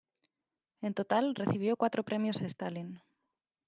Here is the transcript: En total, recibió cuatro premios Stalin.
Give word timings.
En 0.81 0.95
total, 0.95 1.35
recibió 1.35 1.77
cuatro 1.77 2.01
premios 2.01 2.41
Stalin. 2.41 3.01